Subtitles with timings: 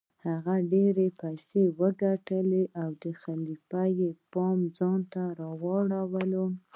[0.27, 4.13] هغه ډیرې پیسې وګټلې او د خلیفه پام یې
[4.77, 6.47] ځانته راواړوه.